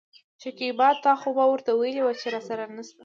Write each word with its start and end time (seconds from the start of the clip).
شکيبا: 0.41 0.87
تا 1.03 1.13
خو 1.19 1.29
به 1.37 1.45
ورته 1.51 1.71
وويلي 1.73 2.01
وو 2.03 2.19
چې 2.21 2.27
راسره 2.33 2.63
نشته. 2.75 2.99